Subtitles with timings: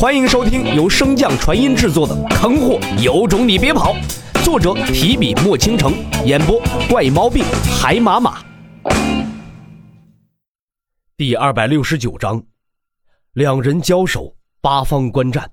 [0.00, 3.94] 欢迎收听由升降传音制作的《坑货有种你别跑》，
[4.42, 5.92] 作者提笔墨倾城，
[6.24, 6.58] 演播
[6.88, 7.44] 怪猫病
[7.78, 8.42] 海马马。
[11.18, 12.42] 第二百六十九章，
[13.34, 15.46] 两人交手，八方观战。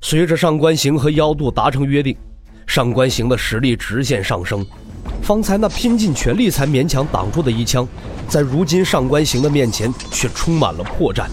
[0.00, 2.16] 随着上官行和妖渡达成约定，
[2.68, 4.64] 上官行的实力直线上升。
[5.22, 7.84] 方才那拼尽全力才勉强挡住的一枪，
[8.28, 11.26] 在如今上官行的面前却充满了破绽。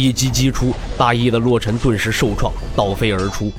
[0.00, 3.50] 一击击出，大意的洛尘顿时受创，倒飞而出。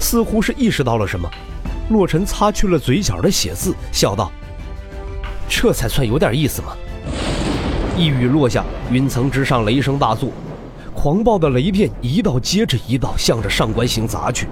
[0.00, 1.30] 似乎是意识到了什么，
[1.90, 4.30] 洛尘擦去了嘴角的血渍，笑道
[5.48, 6.76] ：“这才算有点意思嘛。”
[7.96, 10.30] 一语落下，云层之上雷声大作，
[10.92, 14.48] 狂暴的雷电一道接着一道向着上官行砸去。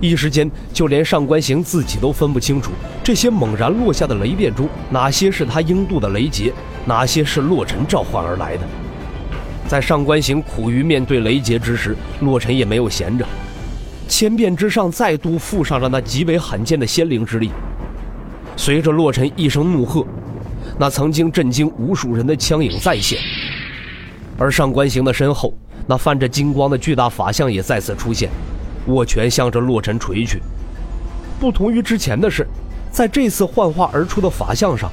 [0.00, 2.70] 一时间，就连上官行自己都分不清楚，
[3.02, 6.52] 这些猛然落下的雷电中，哪些是他应渡的雷劫，
[6.86, 8.62] 哪些是洛尘召唤而来的。
[9.68, 13.26] 在上官行苦于面对雷劫之时，洛尘也没有闲着，
[14.08, 17.50] 千变之上再度附上了那极为罕见的仙灵之力。
[18.56, 20.06] 随着洛尘一声怒喝，
[20.78, 23.18] 那曾经震惊无数人的枪影再现，
[24.38, 25.52] 而上官行的身后，
[25.86, 28.30] 那泛着金光的巨大法相也再次出现，
[28.86, 30.40] 握拳向着洛尘锤去。
[31.38, 32.46] 不同于之前的是，
[32.90, 34.90] 在这次幻化而出的法相上，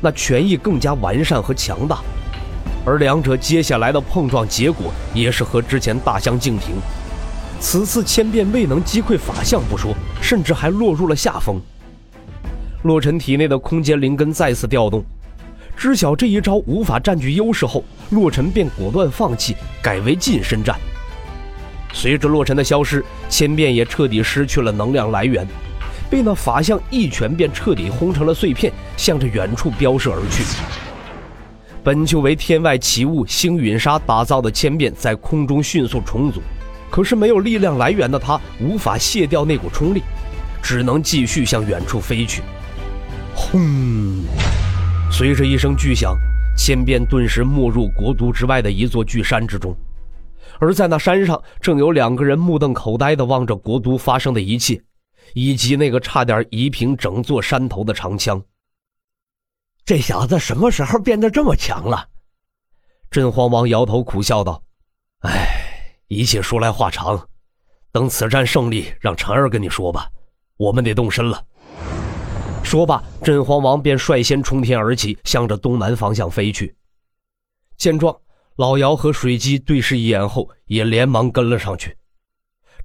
[0.00, 2.00] 那拳意更加完善和强大。
[2.86, 6.76] 而两者接下来的碰撞结果也是和之前大相径庭。
[7.58, 11.60] 此次千变未能击溃法相不说，甚至还落入了下风。
[12.84, 15.04] 洛尘体内的空间灵根再次调动，
[15.76, 20.78] 知晓这一招无法占据优势后，洛尘便果断放弃，改为近身战。
[21.92, 25.44] 随着洛尘的消失，千变也彻底失去了能量来源，
[26.08, 30.44] 被那法相一拳便彻底轰成了碎片，向着远处飙射而去。
[31.86, 36.42] 本就为天外奇物星陨沙打造的千变，在空中迅速重组，
[36.90, 40.02] 可是没有力量来源的他无法卸掉那股冲力，
[40.60, 42.42] 只能继续向远处飞去。
[43.36, 43.60] 轰！
[45.12, 46.12] 随着一声巨响，
[46.58, 49.72] 千变顿时没入国都之外的一座巨山之中，
[50.58, 54.82] 而在那山上，正有两个人目瞪口呆地望着国都发生的一切，
[55.34, 58.42] 以及那个差点夷平整座山头的长枪。
[59.86, 62.08] 这小子什么时候变得这么强了？
[63.08, 64.60] 镇荒王摇头苦笑道
[65.22, 65.46] ：“哎，
[66.08, 67.28] 一切说来话长，
[67.92, 70.10] 等此战胜利，让晨儿跟你说吧。
[70.56, 71.40] 我们得动身了。”
[72.64, 76.74] 说罢，镇荒王便率先冲天而起，向着东南方向飞去。
[77.76, 78.12] 见状，
[78.56, 81.96] 老姚和水姬对视一眼后，也连忙跟了上去。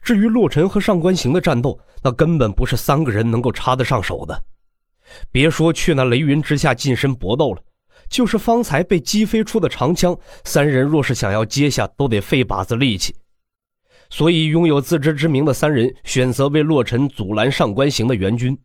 [0.03, 4.43] 至于洛尘和上官行的战斗，那根本不是三个人能够插得上手的。
[5.31, 7.61] 别说去那雷云之下近身搏斗了，
[8.09, 13.15] 就是方才被击飞出的长枪，三人若是想要接下，都得费把子力气。
[14.09, 18.57] 所以，拥有自知之明的三人选择为洛尘阻拦上官行的援军。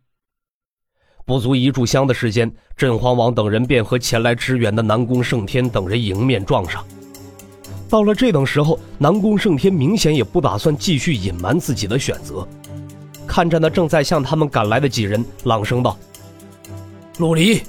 [1.24, 6.84] 不足一炷香的时间，镇荒王等人便和前来支援的南宫胜天等人迎面撞上。
[7.88, 12.46] 到了这等时候，南宫胜天明显也不打算继续隐瞒自己的选择，
[13.24, 15.96] 看着那正在向他们赶来的几人，朗声道。
[17.18, 17.62] 陆离，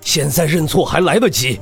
[0.00, 1.60] 现在认错还来得及。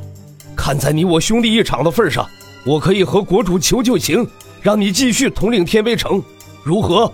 [0.54, 2.28] 看在你我兄弟一场的份上，
[2.64, 4.24] 我可以和国主求求情，
[4.60, 6.22] 让你继续统领天威城，
[6.62, 7.12] 如何？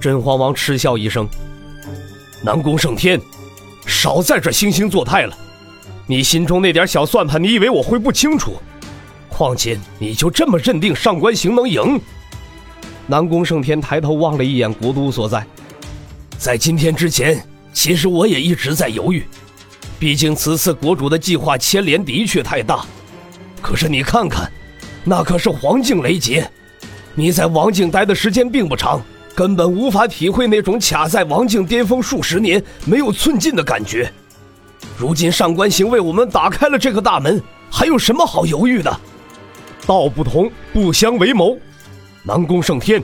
[0.00, 1.26] 真皇王嗤笑一声
[2.44, 3.20] ：“南宫胜天，
[3.86, 5.36] 少在这惺惺作态了。
[6.06, 8.52] 你心中那点小算盘，你以为我会不清楚？
[9.28, 12.00] 况且，你就这么认定上官行能赢？”
[13.08, 15.44] 南宫胜天抬头望了一眼国都所在，
[16.38, 17.44] 在今天之前。
[17.74, 19.26] 其实我也一直在犹豫，
[19.98, 22.86] 毕竟此次国主的计划牵连的确太大。
[23.60, 24.50] 可是你看看，
[25.04, 26.48] 那可是黄境雷劫，
[27.14, 29.02] 你在王境待的时间并不长，
[29.34, 34.10] 根本无法体会那种卡在王境巅峰数十年没有寸进的感觉。
[34.96, 39.00] 如今上官行为我们打开了这个大门，还有什么好犹豫的？
[39.84, 41.58] 道不同不相为谋。
[42.22, 43.02] 南宫胜天，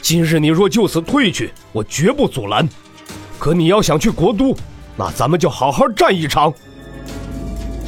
[0.00, 2.68] 今日你若就此退去，我绝不阻拦。
[3.40, 4.54] 可你要想去国都，
[4.98, 6.52] 那咱们就好好战一场。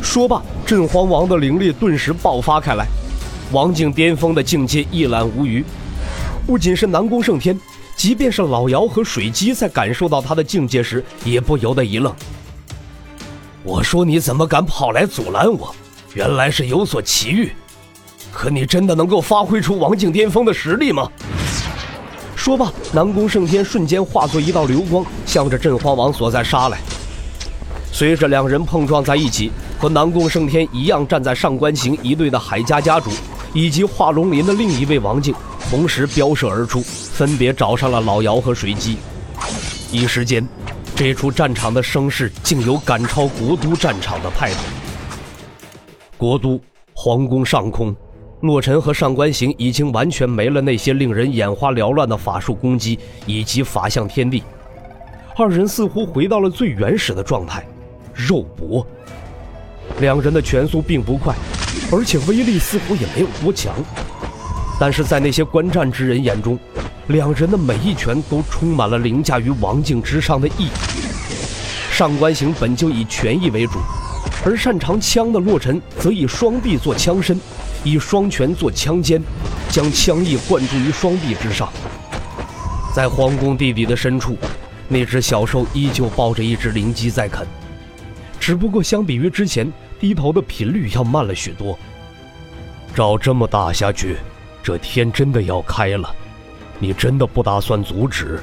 [0.01, 2.87] 说罢，镇荒王的灵力顿时爆发开来，
[3.53, 5.63] 王境巅峰的境界一览无余。
[6.47, 7.61] 不仅是南宫胜天，
[7.95, 12.11] 即便是老姚和水姬，在感受到他的境界时，也不由得一愣。
[13.63, 15.75] 我说你怎么敢跑来阻拦我？
[16.15, 17.53] 原来是有所奇遇。
[18.33, 21.07] 可你真的能够发挥出王境巅峰的实力吗？
[22.43, 26.77] 说罢，南宫胜天瞬间化作一道流光，向着镇荒王所在杀来。
[27.93, 33.13] 随着两人碰撞在一起，和南宫胜天一样站在上官行一队的海家家主，
[33.55, 35.33] 以及化龙林的另一位王静
[35.71, 38.97] 同时飙射而出，分别找上了老姚和水姬。
[39.93, 40.45] 一时间，
[40.97, 44.59] 这处战场的声势竟有赶超国都战场的派头。
[46.19, 46.61] 国都
[46.93, 47.95] 皇宫上空，
[48.43, 54.43] 洛尘和上官行已经完全没了那些令人眼花缭乱的法术攻击以及法相天地，
[55.37, 57.65] 二人似乎回到了最原始的状态，
[58.13, 58.85] 肉搏。
[60.01, 61.33] 两人的拳速并不快，
[61.93, 63.73] 而且威力似乎也没有多强，
[64.77, 66.59] 但是在那些观战之人眼中，
[67.07, 70.71] 两人的每一拳都充满了凌驾于王境之上的意义。
[71.93, 73.79] 上官行本就以拳意为主，
[74.45, 77.39] 而擅长枪的洛尘则以双臂做枪身，
[77.85, 79.23] 以双拳做枪尖，
[79.71, 81.73] 将枪意灌注于双臂之上。
[82.95, 84.37] 在皇宫地底的深处，
[84.89, 87.47] 那只小兽依旧抱着一只灵鸡在啃。
[88.39, 91.79] 只不过相比于之前，低头的频率要慢了许多。
[92.95, 94.17] 照这么打下去，
[94.63, 96.15] 这天真的要开了。
[96.79, 98.43] 你真的不打算阻止？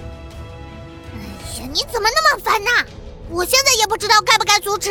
[1.13, 2.69] 哎呀，你怎么那么烦呢？
[3.29, 4.89] 我现在也不知道该不该阻止。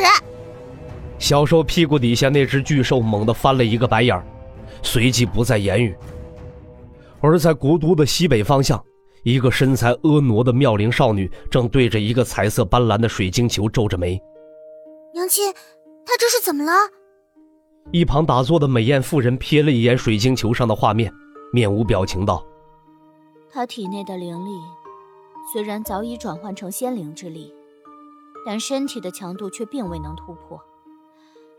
[1.19, 4.25] 小兽屁股底下那只巨兽猛地翻了一个白眼儿，
[4.83, 5.97] 随即不再言语。
[7.21, 8.83] 而在国都的西北方向，
[9.25, 14.21] 一个身材婀娜的妙龄少女正对着一个彩色斑斓的水晶球皱着眉。
[15.13, 15.53] 娘亲，
[16.05, 16.73] 她这是怎么了？
[17.91, 21.13] 一旁打坐的美艳妇人瞥了一眼水晶球上的画面，
[21.53, 22.45] 面无表情道
[23.51, 24.51] ：“她体内的灵力
[25.53, 27.53] 虽然早已转换成仙灵之力，
[28.47, 30.61] 但身体的强度却并未能突破。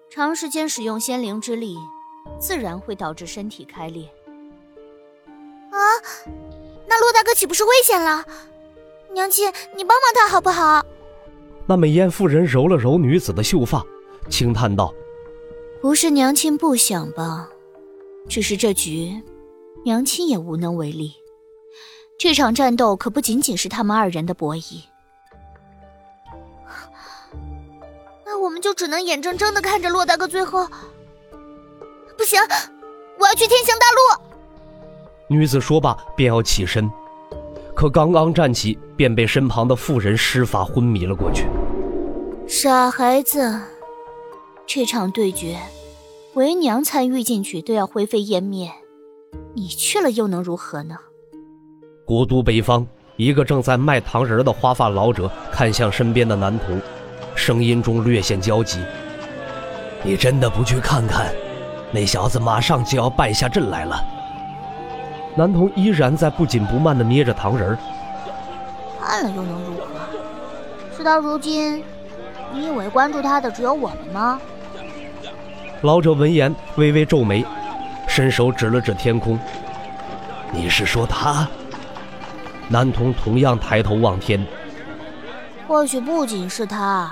[0.09, 1.75] 长时间使用仙灵之力，
[2.37, 4.03] 自然会导致身体开裂。”
[5.71, 5.77] 啊，
[6.87, 8.25] 那骆大哥岂不是危险了？
[9.13, 10.85] 娘亲，你帮帮他好不好？
[11.65, 13.85] 那美艳妇人揉了揉女子的秀发，
[14.29, 14.93] 轻叹道
[15.81, 17.47] ：“不是娘亲不想帮，
[18.27, 19.21] 只是这局，
[19.85, 21.13] 娘亲也无能为力。
[22.17, 24.81] 这场战斗可不仅仅是他们二人的博弈。
[28.25, 30.67] 那我们就只能眼睁睁的看着骆大哥最后……
[32.19, 32.37] 不行，
[33.17, 34.29] 我要去天行大陆。”
[35.33, 36.91] 女子说罢，便要起身。
[37.73, 41.45] 可刚刚站起，便被身旁的妇人施法昏迷了过去。
[42.45, 43.61] 傻孩子，
[44.67, 45.57] 这场对决，
[46.33, 48.69] 为娘参与进去都要灰飞烟灭，
[49.55, 50.97] 你去了又能如何呢？
[52.05, 52.85] 国都北方，
[53.15, 56.81] 一个正在卖糖人的花发老者看向身边的男童，
[57.33, 58.77] 声音中略显焦急
[60.03, 61.33] ：“你真的不去看看？
[61.91, 64.03] 那小子马上就要败下阵来了。”
[65.35, 67.77] 男童依然在不紧不慢地捏着糖人
[69.01, 70.97] 看了又能如何？
[70.97, 71.83] 事到如今，
[72.51, 74.39] 你以为关注他的只有我们吗？
[75.81, 77.45] 老者闻言微微皱眉，
[78.07, 79.39] 伸手指了指天空
[80.51, 81.47] ：“你是说他？”
[82.67, 84.45] 男童同样抬头望天
[85.67, 87.11] ：“或许不仅是他。”